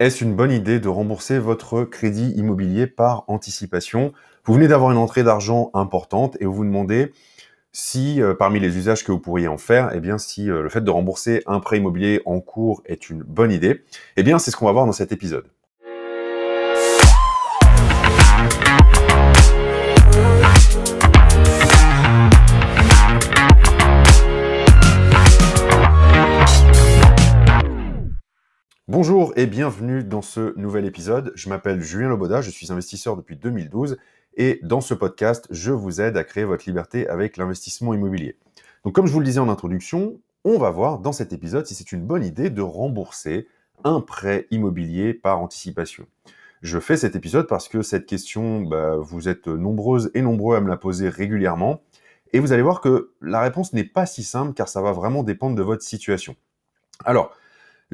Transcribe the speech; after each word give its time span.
Est-ce 0.00 0.24
une 0.24 0.34
bonne 0.34 0.50
idée 0.50 0.80
de 0.80 0.88
rembourser 0.88 1.38
votre 1.38 1.84
crédit 1.84 2.32
immobilier 2.32 2.88
par 2.88 3.22
anticipation? 3.28 4.12
Vous 4.44 4.54
venez 4.54 4.66
d'avoir 4.66 4.90
une 4.90 4.98
entrée 4.98 5.22
d'argent 5.22 5.70
importante 5.72 6.36
et 6.40 6.46
vous 6.46 6.52
vous 6.52 6.64
demandez 6.64 7.12
si 7.70 8.20
euh, 8.20 8.34
parmi 8.34 8.58
les 8.58 8.76
usages 8.76 9.04
que 9.04 9.12
vous 9.12 9.20
pourriez 9.20 9.46
en 9.46 9.56
faire, 9.56 9.92
eh 9.94 10.00
bien 10.00 10.18
si 10.18 10.50
euh, 10.50 10.62
le 10.62 10.68
fait 10.68 10.80
de 10.80 10.90
rembourser 10.90 11.44
un 11.46 11.60
prêt 11.60 11.78
immobilier 11.78 12.22
en 12.24 12.40
cours 12.40 12.82
est 12.86 13.08
une 13.08 13.22
bonne 13.22 13.52
idée, 13.52 13.84
eh 14.16 14.24
bien 14.24 14.40
c'est 14.40 14.50
ce 14.50 14.56
qu'on 14.56 14.66
va 14.66 14.72
voir 14.72 14.86
dans 14.86 14.92
cet 14.92 15.12
épisode. 15.12 15.46
Bonjour 28.96 29.32
et 29.34 29.46
bienvenue 29.46 30.04
dans 30.04 30.22
ce 30.22 30.56
nouvel 30.56 30.84
épisode. 30.84 31.32
Je 31.34 31.48
m'appelle 31.48 31.82
Julien 31.82 32.10
Loboda, 32.10 32.42
je 32.42 32.50
suis 32.50 32.70
investisseur 32.70 33.16
depuis 33.16 33.34
2012 33.34 33.96
et 34.36 34.60
dans 34.62 34.80
ce 34.80 34.94
podcast, 34.94 35.48
je 35.50 35.72
vous 35.72 36.00
aide 36.00 36.16
à 36.16 36.22
créer 36.22 36.44
votre 36.44 36.62
liberté 36.68 37.08
avec 37.08 37.36
l'investissement 37.36 37.92
immobilier. 37.92 38.38
Donc 38.84 38.94
comme 38.94 39.08
je 39.08 39.12
vous 39.12 39.18
le 39.18 39.24
disais 39.24 39.40
en 39.40 39.48
introduction, 39.48 40.20
on 40.44 40.58
va 40.58 40.70
voir 40.70 41.00
dans 41.00 41.10
cet 41.10 41.32
épisode 41.32 41.66
si 41.66 41.74
c'est 41.74 41.90
une 41.90 42.06
bonne 42.06 42.24
idée 42.24 42.50
de 42.50 42.62
rembourser 42.62 43.48
un 43.82 44.00
prêt 44.00 44.46
immobilier 44.52 45.12
par 45.12 45.40
anticipation. 45.40 46.06
Je 46.62 46.78
fais 46.78 46.96
cet 46.96 47.16
épisode 47.16 47.48
parce 47.48 47.66
que 47.66 47.82
cette 47.82 48.06
question, 48.06 48.60
bah, 48.60 48.94
vous 48.96 49.28
êtes 49.28 49.48
nombreuses 49.48 50.12
et 50.14 50.22
nombreux 50.22 50.56
à 50.56 50.60
me 50.60 50.68
la 50.68 50.76
poser 50.76 51.08
régulièrement 51.08 51.82
et 52.32 52.38
vous 52.38 52.52
allez 52.52 52.62
voir 52.62 52.80
que 52.80 53.10
la 53.20 53.40
réponse 53.40 53.72
n'est 53.72 53.82
pas 53.82 54.06
si 54.06 54.22
simple 54.22 54.52
car 54.54 54.68
ça 54.68 54.80
va 54.80 54.92
vraiment 54.92 55.24
dépendre 55.24 55.56
de 55.56 55.62
votre 55.64 55.82
situation. 55.82 56.36
Alors, 57.04 57.32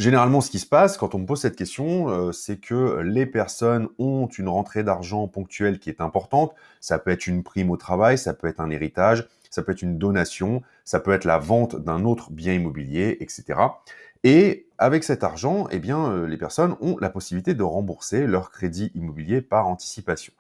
Généralement, 0.00 0.40
ce 0.40 0.50
qui 0.50 0.60
se 0.60 0.66
passe 0.66 0.96
quand 0.96 1.14
on 1.14 1.18
me 1.18 1.26
pose 1.26 1.42
cette 1.42 1.56
question, 1.56 2.08
euh, 2.08 2.32
c'est 2.32 2.56
que 2.56 3.00
les 3.00 3.26
personnes 3.26 3.88
ont 3.98 4.28
une 4.28 4.48
rentrée 4.48 4.82
d'argent 4.82 5.28
ponctuelle 5.28 5.78
qui 5.78 5.90
est 5.90 6.00
importante. 6.00 6.54
Ça 6.80 6.98
peut 6.98 7.10
être 7.10 7.26
une 7.26 7.42
prime 7.42 7.70
au 7.70 7.76
travail, 7.76 8.16
ça 8.16 8.32
peut 8.32 8.46
être 8.46 8.60
un 8.60 8.70
héritage, 8.70 9.28
ça 9.50 9.62
peut 9.62 9.72
être 9.72 9.82
une 9.82 9.98
donation, 9.98 10.62
ça 10.86 11.00
peut 11.00 11.12
être 11.12 11.26
la 11.26 11.36
vente 11.36 11.76
d'un 11.76 12.06
autre 12.06 12.30
bien 12.32 12.54
immobilier, 12.54 13.18
etc. 13.20 13.60
Et 14.24 14.64
avec 14.78 15.04
cet 15.04 15.22
argent, 15.22 15.68
eh 15.70 15.78
euh, 15.90 16.26
les 16.26 16.38
personnes 16.38 16.76
ont 16.80 16.96
la 16.98 17.10
possibilité 17.10 17.52
de 17.52 17.62
rembourser 17.62 18.26
leur 18.26 18.50
crédit 18.50 18.92
immobilier 18.94 19.42
par 19.42 19.68
anticipation. 19.68 20.32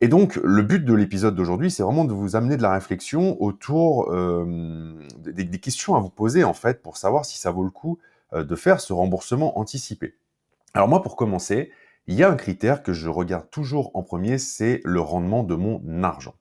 Et 0.00 0.08
donc, 0.08 0.36
le 0.42 0.62
but 0.62 0.82
de 0.82 0.94
l'épisode 0.94 1.34
d'aujourd'hui, 1.34 1.70
c'est 1.70 1.82
vraiment 1.82 2.06
de 2.06 2.14
vous 2.14 2.34
amener 2.34 2.56
de 2.56 2.62
la 2.62 2.72
réflexion 2.72 3.36
autour 3.42 4.10
euh, 4.10 4.94
des, 5.18 5.44
des, 5.44 5.58
questions 5.58 5.96
à 5.96 6.00
vous 6.00 6.08
poser, 6.08 6.44
en 6.44 6.54
fait, 6.54 6.80
pour 6.80 6.96
savoir 6.96 7.26
si 7.26 7.36
ça 7.36 7.50
vaut 7.50 7.62
le 7.62 7.68
coup 7.68 7.98
de 8.32 8.56
faire 8.56 8.80
ce 8.80 8.92
remboursement 8.92 9.58
anticipé. 9.58 10.14
Alors 10.74 10.88
moi, 10.88 11.02
pour 11.02 11.16
commencer, 11.16 11.70
il 12.06 12.14
y 12.14 12.22
a 12.22 12.30
un 12.30 12.36
critère 12.36 12.82
que 12.82 12.92
je 12.92 13.08
regarde 13.08 13.50
toujours 13.50 13.90
en 13.94 14.02
premier, 14.02 14.38
c'est 14.38 14.80
le 14.84 15.00
rendement 15.00 15.42
de 15.42 15.54
mon 15.54 15.82
argent. 16.02 16.34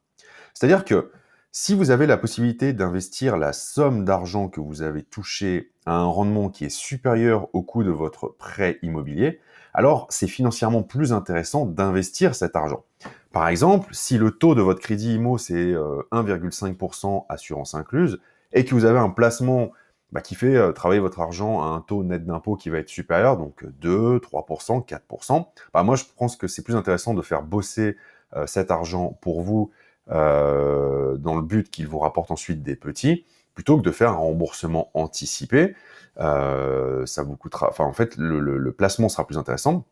C'est-à-dire 0.54 0.86
que 0.86 1.12
si 1.52 1.74
vous 1.74 1.90
avez 1.90 2.06
la 2.06 2.18
possibilité 2.18 2.74
d'investir 2.74 3.38
la 3.38 3.54
somme 3.54 4.04
d'argent 4.04 4.50
que 4.50 4.60
vous 4.60 4.82
avez 4.82 5.04
touché 5.04 5.72
à 5.86 5.96
un 5.96 6.06
rendement 6.06 6.50
qui 6.50 6.66
est 6.66 6.70
supérieur 6.70 7.48
au 7.54 7.64
coût 7.64 7.84
de 7.84 7.92
votre 7.92 8.28
prêt 8.28 8.78
immobilier, 8.82 9.40
alors 9.74 10.06
c'est 10.10 10.28
financièrement 10.28 10.84
plus 10.84 11.14
intéressant 11.14 11.66
d'investir 11.66 12.36
cet 12.36 12.56
argent. 12.56 12.84
Par 13.32 13.48
exemple, 13.48 13.94
si 13.94 14.18
le 14.18 14.32
taux 14.32 14.54
de 14.54 14.62
votre 14.62 14.82
crédit 14.82 15.16
IMO 15.16 15.38
c'est 15.38 15.74
1,5% 15.74 17.16
euh, 17.16 17.20
assurance 17.30 17.74
incluse 17.74 18.20
et 18.52 18.66
que 18.66 18.76
vous 18.76 18.86
avez 18.86 19.00
un 19.00 19.10
placement 19.10 19.72
bah, 20.16 20.22
qui 20.22 20.34
fait 20.34 20.56
euh, 20.56 20.72
travailler 20.72 21.02
votre 21.02 21.20
argent 21.20 21.62
à 21.62 21.66
un 21.66 21.82
taux 21.82 22.02
net 22.06 22.26
d'impôt 22.26 22.56
qui 22.56 22.70
va 22.70 22.78
être 22.78 22.88
supérieur, 22.88 23.36
donc 23.36 23.66
2, 23.82 24.20
3%, 24.20 24.88
4%. 24.88 25.46
Bah, 25.74 25.84
moi, 25.84 25.98
je 25.98 26.06
pense 26.16 26.38
que 26.38 26.48
c'est 26.48 26.62
plus 26.62 26.78
intéressant 26.78 27.14
de 27.14 27.22
faire 27.22 27.42
bosser 27.42 27.98
euh, 28.38 28.48
cet 28.48 28.72
argent 28.72 29.18
pour 29.20 29.42
vous 29.42 29.72
euh, 30.10 31.18
dans 31.18 31.36
le 31.36 31.42
but 31.42 31.70
qu'il 31.70 31.90
vous 31.90 32.00
rapporte 32.00 32.32
ensuite 32.32 32.64
des 32.64 32.78
petits, 32.78 33.26
plutôt 33.56 33.78
que 33.78 33.82
de 33.82 33.92
faire 33.92 34.12
un 34.12 34.16
remboursement 34.16 34.90
anticipé. 34.94 35.76
ça 36.16 37.24
vous 37.24 37.36
coûtera, 37.36 37.68
enfin 37.70 37.84
en 37.84 37.92
fait, 37.92 38.16
le, 38.16 38.72
placement 38.72 39.10
sera 39.10 39.28
plus 39.28 39.38
intéressant. 39.38 39.84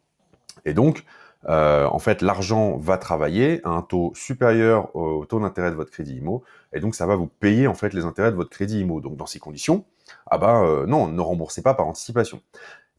Et 0.64 0.74
donc, 0.74 1.04
en 1.46 2.00
fait, 2.00 2.22
l'argent 2.22 2.78
va 2.78 2.98
travailler 2.98 3.60
à 3.66 3.72
un 3.72 3.82
taux 3.82 4.14
supérieur 4.16 4.96
au 4.96 5.26
taux 5.26 5.42
d'intérêt 5.42 5.70
de 5.72 5.76
votre 5.76 5.92
crédit 5.92 6.16
IMO, 6.16 6.46
et 6.72 6.80
donc 6.80 6.96
ça 6.96 7.06
va 7.06 7.18
vous 7.18 7.28
payer 7.28 7.68
en 7.68 7.74
fait 7.74 7.94
les 7.94 8.06
intérêts 8.06 8.32
de 8.32 8.38
votre 8.38 8.52
crédit 8.52 8.80
IMO. 8.80 9.02
Donc 9.02 9.18
dans 9.18 9.26
ces 9.26 9.40
conditions, 9.40 9.84
ah 10.28 10.38
ben 10.38 10.64
euh, 10.64 10.86
non, 10.86 11.08
ne 11.08 11.22
remboursez 11.22 11.62
pas 11.62 11.74
par 11.74 11.88
anticipation. 11.88 12.42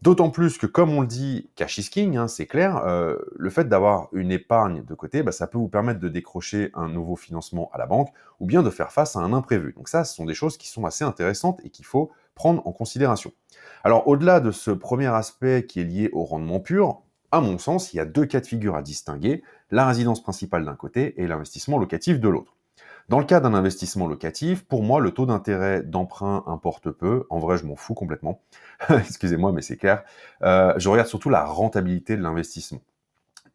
D'autant 0.02 0.28
plus 0.28 0.58
que, 0.58 0.66
comme 0.66 0.91
on 0.91 1.00
le 1.00 1.06
dit, 1.06 1.48
cash 1.56 1.78
is 1.78 1.88
king, 1.88 2.19
hein, 2.19 2.28
c'est 2.28 2.47
clair, 2.47 2.76
euh, 2.84 3.16
le 3.36 3.48
fait 3.48 3.69
d'avoir 3.69 4.08
une 4.12 4.30
épargne 4.30 4.84
de 4.84 4.94
côté, 4.94 5.22
bah, 5.22 5.32
ça 5.32 5.47
peut 5.47 5.56
vous 5.56 5.69
permettre 5.69 5.98
de 5.98 6.08
décrocher 6.08 6.70
un 6.75 6.88
nouveau 6.88 7.16
financement 7.16 7.70
à 7.72 7.78
la 7.78 7.86
banque 7.86 8.12
ou 8.38 8.44
bien 8.44 8.62
de 8.62 8.69
faire 8.69 8.92
face 8.92 9.16
à 9.16 9.20
un 9.20 9.32
imprévu. 9.32 9.72
Donc 9.75 9.88
ça, 9.88 10.04
ce 10.04 10.14
sont 10.14 10.26
des 10.26 10.34
choses 10.34 10.58
qui 10.58 10.69
sont 10.69 10.84
assez 10.84 11.04
intéressantes 11.04 11.60
et 11.64 11.70
qu'il 11.70 11.86
faut 11.86 12.10
prendre 12.34 12.66
en 12.66 12.72
considération. 12.72 13.32
Alors 13.82 14.06
au-delà 14.06 14.41
de 14.41 14.50
ce 14.50 14.70
premier 14.70 15.06
aspect 15.06 15.64
qui 15.66 15.81
est 15.81 15.84
lié 15.84 16.10
au 16.12 16.25
rendement 16.25 16.60
pur, 16.60 17.00
à 17.32 17.41
mon 17.41 17.58
sens, 17.58 17.92
il 17.92 17.96
y 17.96 18.00
a 18.00 18.04
deux 18.04 18.26
cas 18.26 18.41
de 18.41 18.46
figure 18.46 18.76
à 18.76 18.82
distinguer, 18.82 19.42
la 19.70 19.86
résidence 19.86 20.22
principale 20.22 20.64
d'un 20.64 20.76
côté 20.76 21.20
et 21.20 21.26
l'investissement 21.26 21.78
locatif 21.78 22.20
de 22.20 22.28
l'autre. 22.28 22.53
Dans 23.10 23.19
le 23.19 23.26
cas 23.26 23.41
d'un 23.41 23.53
investissement 23.53 24.06
locatif, 24.06 24.65
pour 24.65 24.82
moi, 24.82 24.98
le 24.98 25.10
taux 25.10 25.26
d'intérêt 25.26 25.82
d'emprunt 25.82 26.42
importe 26.47 26.91
peu. 26.91 27.26
En 27.28 27.38
vrai, 27.38 27.59
je 27.59 27.66
m'en 27.66 27.76
fous 27.76 27.94
complètement. 27.94 28.41
Excusez-moi, 28.88 29.53
mais 29.53 29.60
c'est 29.60 29.76
clair. 29.76 30.04
Euh, 30.42 30.72
je 30.78 30.88
regarde 30.88 31.09
surtout 31.09 31.28
la 31.28 31.44
rentabilité 31.44 32.16
de 32.16 32.22
l'investissement. 32.22 32.81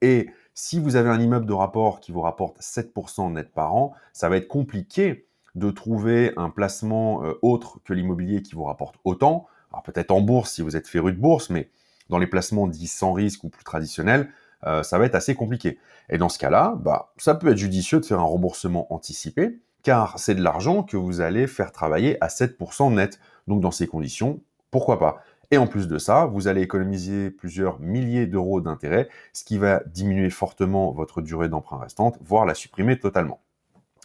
Et 0.01 0.29
si 0.53 0.79
vous 0.79 0.95
avez 0.95 1.09
un 1.09 1.19
immeuble 1.19 1.47
de 1.47 1.53
rapport 1.53 1.99
qui 1.99 2.11
vous 2.11 2.21
rapporte 2.21 2.59
7% 2.59 3.33
net 3.33 3.51
par 3.51 3.73
an, 3.73 3.93
ça 4.13 4.29
va 4.29 4.37
être 4.37 4.47
compliqué 4.47 5.25
de 5.55 5.71
trouver 5.71 6.31
un 6.37 6.51
placement 6.51 7.23
euh, 7.25 7.33
autre 7.41 7.79
que 7.83 7.93
l'immobilier 7.93 8.43
qui 8.43 8.53
vous 8.53 8.65
rapporte 8.65 8.95
autant. 9.03 9.47
Alors 9.71 9.83
peut-être 9.83 10.11
en 10.11 10.21
bourse 10.21 10.51
si 10.51 10.61
vous 10.61 10.75
êtes 10.75 10.87
féru 10.87 11.11
de 11.11 11.19
bourse, 11.19 11.49
mais 11.49 11.69
dans 12.09 12.19
les 12.19 12.27
placements 12.27 12.67
dits 12.67 12.87
sans 12.87 13.13
risque 13.13 13.43
ou 13.43 13.49
plus 13.49 13.63
traditionnels, 13.63 14.29
euh, 14.65 14.83
ça 14.83 14.97
va 14.97 15.05
être 15.05 15.15
assez 15.15 15.35
compliqué. 15.35 15.79
Et 16.09 16.17
dans 16.17 16.29
ce 16.29 16.39
cas-là, 16.39 16.75
bah, 16.79 17.13
ça 17.17 17.35
peut 17.35 17.49
être 17.49 17.57
judicieux 17.57 17.99
de 17.99 18.05
faire 18.05 18.19
un 18.19 18.23
remboursement 18.23 18.93
anticipé, 18.93 19.59
car 19.83 20.19
c'est 20.19 20.35
de 20.35 20.43
l'argent 20.43 20.83
que 20.83 20.97
vous 20.97 21.21
allez 21.21 21.47
faire 21.47 21.71
travailler 21.71 22.17
à 22.21 22.27
7% 22.27 22.93
net. 22.93 23.19
Donc 23.47 23.61
dans 23.61 23.71
ces 23.71 23.87
conditions, 23.87 24.41
pourquoi 24.71 24.99
pas? 24.99 25.23
Et 25.51 25.57
en 25.57 25.65
plus 25.65 25.87
de 25.87 25.97
ça, 25.97 26.25
vous 26.25 26.47
allez 26.47 26.61
économiser 26.61 27.31
plusieurs 27.31 27.79
milliers 27.79 28.27
d'euros 28.27 28.61
d'intérêt, 28.61 29.09
ce 29.33 29.43
qui 29.43 29.57
va 29.57 29.81
diminuer 29.87 30.29
fortement 30.29 30.91
votre 30.91 31.21
durée 31.21 31.49
d'emprunt 31.49 31.79
restante, 31.79 32.19
voire 32.21 32.45
la 32.45 32.53
supprimer 32.53 32.99
totalement. 32.99 33.41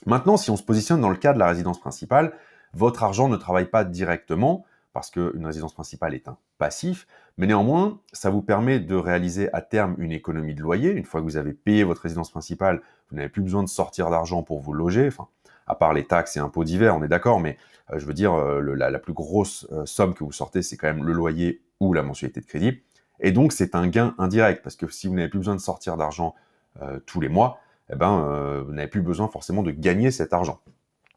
Maintenant, 0.06 0.36
si 0.36 0.50
on 0.50 0.56
se 0.56 0.62
positionne 0.62 1.00
dans 1.00 1.10
le 1.10 1.16
cas 1.16 1.34
de 1.34 1.38
la 1.38 1.48
résidence 1.48 1.80
principale, 1.80 2.32
votre 2.72 3.02
argent 3.02 3.28
ne 3.28 3.36
travaille 3.36 3.66
pas 3.66 3.84
directement, 3.84 4.64
parce 4.94 5.10
qu'une 5.10 5.44
résidence 5.44 5.74
principale 5.74 6.14
est 6.14 6.28
un 6.28 6.38
passif, 6.56 7.06
mais 7.36 7.48
néanmoins, 7.48 7.98
ça 8.12 8.30
vous 8.30 8.42
permet 8.42 8.78
de 8.78 8.94
réaliser 8.94 9.52
à 9.52 9.60
terme 9.60 9.96
une 9.98 10.12
économie 10.12 10.54
de 10.54 10.62
loyer. 10.62 10.92
Une 10.92 11.04
fois 11.04 11.20
que 11.20 11.24
vous 11.26 11.36
avez 11.36 11.52
payé 11.52 11.82
votre 11.82 12.00
résidence 12.00 12.30
principale, 12.30 12.80
vous 13.10 13.16
n'avez 13.16 13.28
plus 13.28 13.42
besoin 13.42 13.64
de 13.64 13.68
sortir 13.68 14.08
d'argent 14.08 14.44
pour 14.44 14.60
vous 14.60 14.72
loger, 14.72 15.08
enfin, 15.08 15.26
à 15.66 15.74
part 15.74 15.94
les 15.94 16.04
taxes 16.04 16.36
et 16.36 16.40
impôts 16.40 16.62
divers, 16.62 16.96
on 16.96 17.02
est 17.02 17.08
d'accord, 17.08 17.40
mais 17.40 17.58
euh, 17.92 17.98
je 17.98 18.06
veux 18.06 18.14
dire, 18.14 18.34
euh, 18.34 18.60
la, 18.76 18.98
plus 19.00 19.12
grosse 19.12 19.66
euh, 19.72 19.84
somme 19.84 20.14
que 20.14 20.22
vous 20.22 20.32
sortez, 20.32 20.62
c'est 20.62 20.76
quand 20.76 20.86
même 20.86 21.04
le 21.04 21.12
loyer 21.12 21.60
ou 21.80 21.92
la 21.92 22.04
mensualité 22.04 22.40
de 22.40 22.46
crédit. 22.46 22.80
Et 23.18 23.32
donc, 23.32 23.52
c'est 23.52 23.74
un 23.74 23.88
gain 23.88 24.14
indirect, 24.18 24.62
parce 24.62 24.76
que 24.76 24.86
si 24.88 25.08
vous 25.08 25.14
n'avez 25.14 25.28
plus 25.28 25.40
besoin 25.40 25.56
de 25.56 25.60
sortir 25.60 25.96
d'argent 25.96 26.34
tous 27.06 27.20
les 27.20 27.28
mois, 27.28 27.60
eh 27.92 27.94
ben, 27.94 28.62
vous 28.66 28.72
n'avez 28.72 28.88
plus 28.88 29.00
besoin 29.00 29.28
forcément 29.28 29.62
de 29.62 29.70
gagner 29.70 30.10
cet 30.10 30.32
argent. 30.32 30.60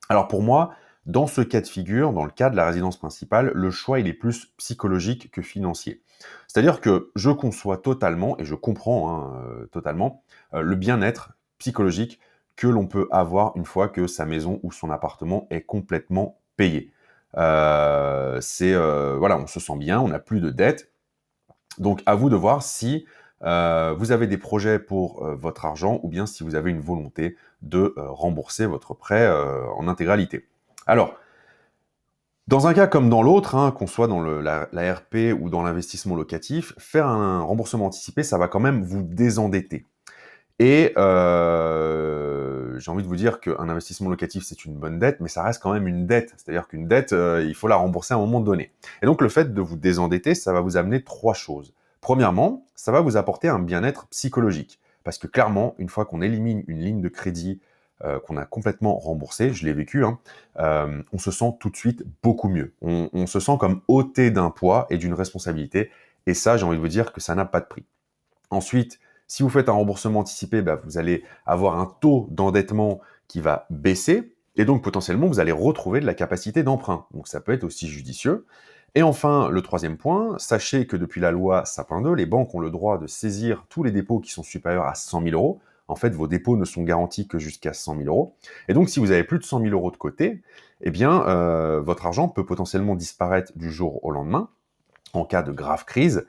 Alors 0.08 0.28
pour 0.28 0.44
moi, 0.44 0.76
dans 1.08 1.26
ce 1.26 1.42
cas 1.42 1.62
de 1.62 1.68
figure, 1.68 2.12
dans 2.12 2.26
le 2.26 2.32
cas 2.32 2.50
de 2.50 2.56
la 2.56 2.66
résidence 2.66 2.98
principale, 2.98 3.52
le 3.56 3.72
choix 3.72 4.00
est 4.00 4.14
plus 4.14 4.48
psychologique 4.58 5.32
que 5.32 5.42
financier. 5.42 6.02
C'est-à-dire 6.48 6.82
que 6.82 7.12
je 7.16 7.30
conçois 7.30 7.78
totalement, 7.78 8.38
et 8.40 8.46
je 8.46 8.56
comprends 8.56 9.10
hein, 9.10 9.44
euh, 9.46 9.66
totalement, 9.68 10.22
euh, 10.54 10.62
le 10.62 10.76
bien-être 10.76 11.34
psychologique 11.60 12.20
que 12.58 12.68
l'on 12.68 12.88
peut 12.88 13.08
avoir 13.10 13.56
une 13.56 13.66
fois 13.66 13.88
que 13.88 14.06
sa 14.06 14.26
maison 14.26 14.60
ou 14.64 14.72
son 14.72 14.90
appartement 14.90 15.48
est 15.50 15.62
complètement 15.62 16.40
payé. 16.58 16.92
Euh, 17.38 18.40
c'est 18.42 18.74
voilà, 19.18 19.38
on 19.38 19.48
se 19.48 19.60
sent 19.60 19.78
bien, 19.78 20.02
on 20.02 20.08
n'a 20.08 20.20
plus 20.20 20.42
de 20.42 20.50
dettes. 20.50 20.92
Donc 21.78 22.02
à 22.06 22.16
vous 22.16 22.30
de 22.30 22.36
voir 22.36 22.64
si 22.64 23.06
vous 23.42 24.12
avez 24.12 24.26
des 24.26 24.40
projets 24.40 24.80
pour 24.80 25.24
votre 25.36 25.66
argent 25.66 26.00
ou 26.02 26.10
bien 26.10 26.26
si 26.26 26.44
vous 26.44 26.56
avez 26.56 26.72
une 26.72 26.80
volonté 26.80 27.38
de 27.62 27.94
rembourser 27.96 28.66
votre 28.66 28.96
prêt 28.96 29.30
en 29.78 29.88
intégralité. 29.88 30.48
Alors, 30.88 31.18
dans 32.48 32.66
un 32.68 32.74
cas 32.74 32.88
comme 32.88 33.10
dans 33.10 33.22
l'autre, 33.22 33.56
hein, 33.56 33.72
qu'on 33.72 33.88
soit 33.88 34.08
dans 34.08 34.22
la, 34.22 34.70
RP 34.74 35.38
ou 35.38 35.50
dans 35.50 35.62
l'investissement 35.62 36.16
locatif, 36.16 36.74
faire 36.78 37.06
un 37.08 37.42
remboursement 37.42 37.88
anticipé, 37.88 38.24
ça 38.24 38.38
va 38.38 38.48
quand 38.48 38.62
même 38.62 38.82
vous 38.82 39.04
désendetter. 39.04 39.86
Et 40.60 40.94
euh, 40.98 42.80
j'ai 42.80 42.90
envie 42.90 43.04
de 43.04 43.08
vous 43.08 43.18
dire 43.18 43.42
qu'un 43.42 43.68
investissement 43.68 44.10
locatif, 44.10 44.44
c'est 44.44 44.64
une 44.64 44.76
bonne 44.76 44.98
dette, 44.98 45.20
mais 45.20 45.28
ça 45.28 45.44
reste 45.44 45.62
quand 45.62 45.74
même 45.74 45.88
une 45.88 46.08
dette. 46.08 46.34
C'est-à-dire 46.38 46.70
qu'une 46.70 46.88
dette, 46.88 47.12
euh, 47.12 47.46
il 47.46 47.54
faut 47.54 47.68
la 47.68 47.76
rembourser 47.76 48.14
à 48.14 48.18
un 48.18 48.22
moment 48.22 48.40
donné. 48.40 48.72
Et 49.04 49.06
donc 49.06 49.22
le 49.22 49.30
fait 49.30 49.54
de 49.54 49.62
vous 49.62 49.76
désendetter, 49.76 50.36
ça 50.36 50.54
va 50.54 50.62
vous 50.62 50.78
amener 50.78 51.04
trois 51.04 51.34
choses. 51.34 51.74
Premièrement, 52.00 52.66
ça 52.76 52.94
va 52.94 53.02
vous 53.02 53.18
apporter 53.18 53.50
un 53.50 53.60
bien-être 53.60 54.08
psychologique. 54.08 54.80
Parce 55.04 55.18
que 55.18 55.28
clairement, 55.28 55.76
une 55.80 55.90
fois 55.90 56.06
qu'on 56.06 56.22
élimine 56.22 56.64
une 56.68 56.80
ligne 56.80 57.02
de 57.02 57.10
crédit 57.10 57.60
euh, 58.04 58.20
qu'on 58.20 58.38
a 58.38 58.46
complètement 58.46 58.96
remboursée, 58.98 59.54
je 59.54 59.66
l'ai 59.66 59.74
vécu, 59.74 60.06
hein, 60.06 60.20
euh, 60.60 61.02
on 61.14 61.18
se 61.18 61.32
sent 61.32 61.56
tout 61.60 61.72
de 61.72 61.76
suite 61.76 62.04
beaucoup 62.22 62.48
mieux. 62.48 62.74
On, 62.82 63.26
se 63.26 63.40
sent 63.40 63.58
comme 63.60 63.82
ôté 63.88 64.30
d'un 64.30 64.52
poids 64.52 64.86
et 64.90 64.98
d'une 64.98 65.14
responsabilité. 65.14 65.90
Et 66.28 66.34
ça, 66.34 66.58
j'ai 66.58 66.66
envie 66.66 66.78
de 66.78 66.82
vous 66.82 66.88
dire 66.88 67.12
que 67.12 67.22
ça 67.22 67.34
n'a 67.34 67.46
pas 67.46 67.60
de 67.60 67.66
prix. 67.66 67.86
Ensuite, 68.52 69.00
si 69.26 69.42
vous 69.42 69.50
faites 69.50 69.68
un 69.68 69.74
remboursement 69.74 70.20
anticipé, 70.20 70.62
bah, 70.62 70.80
vous 70.84 70.98
allez 70.98 71.24
avoir 71.46 71.80
un 71.80 71.92
taux 72.00 72.28
d'endettement 72.30 73.02
qui 73.28 73.42
va 73.42 73.66
baisser. 73.70 74.36
Et 74.58 74.66
donc 74.66 74.84
potentiellement, 74.84 75.28
vous 75.28 75.40
allez 75.40 75.52
retrouver 75.52 76.00
de 76.00 76.06
la 76.06 76.14
capacité 76.14 76.64
d'emprunt. 76.64 77.08
Donc 77.14 77.28
ça 77.28 77.42
peut 77.42 77.52
être 77.52 77.64
aussi 77.64 77.88
judicieux. 77.88 78.46
Et 78.96 79.04
enfin, 79.04 79.50
le 79.50 79.62
troisième 79.62 79.98
point, 79.98 80.38
sachez 80.40 80.88
que 80.88 80.98
depuis 80.98 81.22
la 81.22 81.32
loi 81.32 81.66
Sapin 81.66 82.02
2, 82.02 82.14
les 82.14 82.26
banques 82.26 82.54
ont 82.56 82.60
le 82.60 82.72
droit 82.72 82.98
de 82.98 83.08
saisir 83.08 83.66
tous 83.70 83.84
les 83.84 83.92
dépôts 83.92 84.20
qui 84.20 84.32
sont 84.32 84.44
supérieurs 84.44 84.86
à 84.86 84.96
100 84.96 85.24
000 85.24 85.36
euros. 85.36 85.60
En 85.88 85.96
fait, 85.96 86.10
vos 86.14 86.28
dépôts 86.28 86.58
ne 86.58 86.66
sont 86.66 86.84
garantis 86.84 87.28
que 87.28 87.40
jusqu'à 87.40 87.74
100 87.74 87.98
000 87.98 88.08
euros. 88.08 88.36
Et 88.68 88.74
donc, 88.74 88.90
si 88.90 89.00
vous 89.00 89.12
avez 89.12 89.24
plus 89.24 89.40
de 89.40 89.44
100 89.44 89.62
000 89.62 89.72
euros 89.72 89.92
de 89.92 89.98
côté, 89.98 90.42
eh 90.82 90.92
bien, 90.92 91.26
euh, 91.28 91.80
votre 91.82 92.06
argent 92.06 92.28
peut 92.28 92.46
potentiellement 92.46 92.96
disparaître 92.96 93.52
du 93.56 93.72
jour 93.72 94.04
au 94.04 94.12
lendemain 94.12 94.50
en 95.14 95.26
cas 95.26 95.44
de 95.44 95.52
grave 95.52 95.86
crise. 95.86 96.26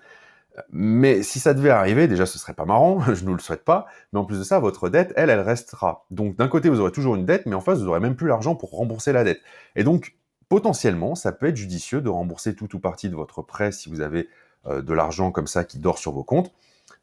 Mais 0.71 1.23
si 1.23 1.39
ça 1.39 1.55
devait 1.55 1.71
arriver, 1.71 2.09
déjà 2.09 2.27
ce 2.27 2.39
serait 2.39 2.55
pas 2.55 2.65
marrant, 2.65 3.01
je 3.15 3.25
ne 3.25 3.33
le 3.33 3.39
souhaite 3.39 3.65
pas, 3.65 3.87
mais 4.13 4.19
en 4.19 4.25
plus 4.25 4.39
de 4.39 4.45
ça, 4.45 4.59
votre 4.59 4.89
dette, 4.89 5.13
elle, 5.17 5.31
elle 5.31 5.41
restera. 5.41 6.07
Donc 6.11 6.37
d'un 6.37 6.49
côté, 6.49 6.69
vous 6.69 6.81
aurez 6.81 6.93
toujours 6.93 7.15
une 7.17 7.27
dette, 7.27 7.47
mais 7.47 7.55
en 7.55 7.61
face, 7.61 7.79
vous 7.79 7.89
aurez 7.89 8.01
même 8.01 8.17
plus 8.17 8.29
l'argent 8.29 8.55
pour 8.55 8.71
rembourser 8.71 9.13
la 9.13 9.25
dette. 9.25 9.41
Et 9.77 9.85
donc, 9.85 10.17
potentiellement, 10.49 11.15
ça 11.15 11.33
peut 11.33 11.47
être 11.47 11.57
judicieux 11.57 12.01
de 12.01 12.09
rembourser 12.09 12.55
tout 12.55 12.75
ou 12.75 12.79
partie 12.79 13.09
de 13.09 13.15
votre 13.15 13.43
prêt 13.43 13.73
si 13.73 13.89
vous 13.89 14.01
avez 14.01 14.29
euh, 14.67 14.83
de 14.83 14.93
l'argent 14.93 15.31
comme 15.31 15.47
ça 15.47 15.65
qui 15.65 15.79
dort 15.79 15.99
sur 15.99 16.13
vos 16.13 16.25
comptes. 16.25 16.53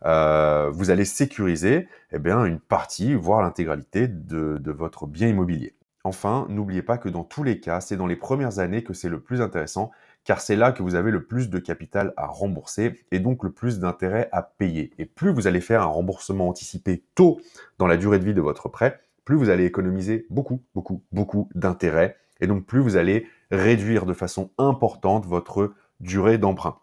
Euh, 0.06 0.70
vous 0.72 0.92
allez 0.92 1.06
sécuriser 1.06 1.88
eh 2.12 2.18
une 2.18 2.60
partie, 2.60 3.14
voire 3.14 3.42
l'intégralité 3.42 4.08
de, 4.08 4.58
de 4.58 4.72
votre 4.72 5.08
bien 5.08 5.28
immobilier. 5.28 5.76
Enfin, 6.04 6.46
n'oubliez 6.50 6.84
pas 6.84 7.00
que 7.00 7.10
dans 7.10 7.24
tous 7.24 7.42
les 7.42 7.60
cas, 7.60 7.82
c'est 7.82 7.98
dans 7.98 8.06
les 8.06 8.16
premières 8.16 8.60
années 8.60 8.84
que 8.84 8.94
c'est 8.94 9.10
le 9.10 9.20
plus 9.20 9.42
intéressant 9.42 9.92
car 10.26 10.42
c'est 10.42 10.56
là 10.56 10.72
que 10.72 10.84
vous 10.84 10.96
avez 10.96 11.12
le 11.12 11.24
plus 11.24 11.50
de 11.50 11.60
capital 11.60 12.14
à 12.18 12.26
rembourser 12.26 13.00
et 13.12 13.20
donc 13.20 13.44
le 13.44 13.52
plus 13.52 13.80
d'intérêt 13.80 14.28
à 14.32 14.42
payer. 14.42 14.92
Et 14.98 15.06
plus 15.06 15.32
vous 15.32 15.48
allez 15.48 15.62
faire 15.62 15.84
un 15.84 15.86
remboursement 15.86 16.50
anticipé 16.50 17.04
tôt 17.14 17.40
dans 17.78 17.88
la 17.88 17.96
durée 17.96 18.20
de 18.20 18.26
vie 18.26 18.34
de 18.34 18.42
votre 18.42 18.68
prêt, 18.68 19.00
plus 19.24 19.36
vous 19.36 19.50
allez 19.50 19.66
économiser 19.66 20.26
beaucoup, 20.30 20.62
beaucoup, 20.74 21.04
beaucoup 21.12 21.48
d'intérêt 21.56 22.18
et 22.42 22.48
donc 22.48 22.66
plus 22.66 22.80
vous 22.80 22.98
allez 22.98 23.28
réduire 23.52 24.06
de 24.06 24.14
façon 24.14 24.50
importante 24.58 25.26
votre 25.26 25.74
durée 26.00 26.38
d'emprunt. 26.38 26.80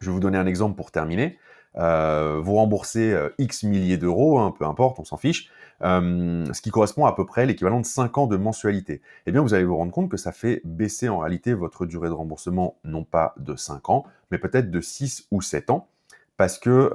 Je 0.00 0.06
vais 0.06 0.12
vous 0.12 0.20
donner 0.20 0.38
un 0.38 0.46
exemple 0.46 0.76
pour 0.76 0.90
terminer. 0.90 1.38
Euh, 1.78 2.40
vous 2.42 2.54
remboursez 2.54 3.12
euh, 3.12 3.28
X 3.38 3.62
milliers 3.62 3.98
d'euros, 3.98 4.38
hein, 4.38 4.54
peu 4.58 4.64
importe, 4.64 4.98
on 4.98 5.04
s'en 5.04 5.16
fiche, 5.16 5.50
euh, 5.82 6.46
ce 6.52 6.62
qui 6.62 6.70
correspond 6.70 7.04
à 7.04 7.14
peu 7.14 7.26
près 7.26 7.44
l'équivalent 7.44 7.80
de 7.80 7.86
5 7.86 8.16
ans 8.18 8.26
de 8.26 8.36
mensualité. 8.36 9.02
Eh 9.26 9.32
bien, 9.32 9.42
vous 9.42 9.54
allez 9.54 9.64
vous 9.64 9.76
rendre 9.76 9.92
compte 9.92 10.10
que 10.10 10.16
ça 10.16 10.32
fait 10.32 10.62
baisser 10.64 11.08
en 11.08 11.18
réalité 11.18 11.52
votre 11.52 11.86
durée 11.86 12.08
de 12.08 12.14
remboursement, 12.14 12.78
non 12.84 13.04
pas 13.04 13.34
de 13.36 13.56
5 13.56 13.90
ans, 13.90 14.04
mais 14.30 14.38
peut-être 14.38 14.70
de 14.70 14.80
6 14.80 15.26
ou 15.30 15.42
7 15.42 15.70
ans, 15.70 15.88
parce 16.36 16.58
que, 16.58 16.90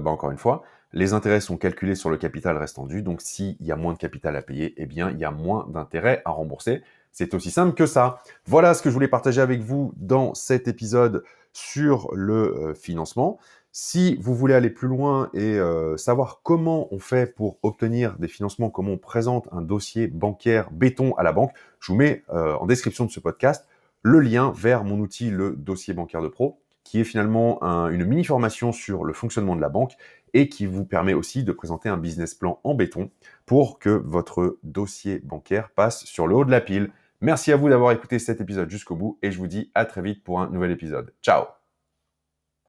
bah, 0.00 0.10
encore 0.10 0.30
une 0.30 0.38
fois, 0.38 0.62
les 0.92 1.12
intérêts 1.12 1.40
sont 1.40 1.56
calculés 1.56 1.94
sur 1.94 2.10
le 2.10 2.16
capital 2.16 2.56
restant 2.56 2.86
dû, 2.86 3.02
donc 3.02 3.20
s'il 3.20 3.56
y 3.60 3.72
a 3.72 3.76
moins 3.76 3.92
de 3.92 3.98
capital 3.98 4.34
à 4.36 4.42
payer, 4.42 4.74
eh 4.76 4.86
bien, 4.86 5.10
il 5.10 5.18
y 5.18 5.24
a 5.24 5.30
moins 5.30 5.66
d'intérêts 5.68 6.22
à 6.24 6.30
rembourser. 6.30 6.82
C'est 7.12 7.34
aussi 7.34 7.50
simple 7.50 7.74
que 7.74 7.86
ça. 7.86 8.20
Voilà 8.46 8.74
ce 8.74 8.82
que 8.82 8.90
je 8.90 8.94
voulais 8.94 9.08
partager 9.08 9.40
avec 9.40 9.60
vous 9.60 9.92
dans 9.96 10.34
cet 10.34 10.68
épisode 10.68 11.24
sur 11.52 12.14
le 12.14 12.74
financement. 12.74 13.38
Si 13.78 14.16
vous 14.16 14.34
voulez 14.34 14.54
aller 14.54 14.70
plus 14.70 14.88
loin 14.88 15.28
et 15.34 15.58
euh, 15.58 15.98
savoir 15.98 16.40
comment 16.42 16.88
on 16.94 16.98
fait 16.98 17.26
pour 17.34 17.58
obtenir 17.62 18.18
des 18.18 18.26
financements, 18.26 18.70
comment 18.70 18.92
on 18.92 18.96
présente 18.96 19.50
un 19.52 19.60
dossier 19.60 20.06
bancaire 20.06 20.70
béton 20.70 21.14
à 21.16 21.22
la 21.22 21.32
banque, 21.32 21.52
je 21.80 21.92
vous 21.92 21.98
mets 21.98 22.24
euh, 22.30 22.54
en 22.54 22.64
description 22.64 23.04
de 23.04 23.10
ce 23.10 23.20
podcast 23.20 23.68
le 24.00 24.20
lien 24.20 24.50
vers 24.56 24.82
mon 24.82 24.98
outil, 24.98 25.28
le 25.28 25.50
dossier 25.50 25.92
bancaire 25.92 26.22
de 26.22 26.28
pro, 26.28 26.58
qui 26.84 27.00
est 27.00 27.04
finalement 27.04 27.60
une 27.90 28.06
mini-formation 28.06 28.72
sur 28.72 29.04
le 29.04 29.12
fonctionnement 29.12 29.56
de 29.56 29.60
la 29.60 29.68
banque 29.68 29.92
et 30.32 30.48
qui 30.48 30.64
vous 30.64 30.86
permet 30.86 31.12
aussi 31.12 31.44
de 31.44 31.52
présenter 31.52 31.90
un 31.90 31.98
business 31.98 32.34
plan 32.34 32.60
en 32.64 32.72
béton 32.72 33.10
pour 33.44 33.78
que 33.78 33.90
votre 33.90 34.56
dossier 34.62 35.18
bancaire 35.18 35.68
passe 35.68 36.06
sur 36.06 36.26
le 36.26 36.34
haut 36.34 36.46
de 36.46 36.50
la 36.50 36.62
pile. 36.62 36.92
Merci 37.20 37.52
à 37.52 37.56
vous 37.56 37.68
d'avoir 37.68 37.92
écouté 37.92 38.18
cet 38.20 38.40
épisode 38.40 38.70
jusqu'au 38.70 38.96
bout 38.96 39.18
et 39.20 39.30
je 39.30 39.36
vous 39.36 39.48
dis 39.48 39.70
à 39.74 39.84
très 39.84 40.00
vite 40.00 40.24
pour 40.24 40.40
un 40.40 40.48
nouvel 40.48 40.70
épisode. 40.70 41.12
Ciao 41.20 41.44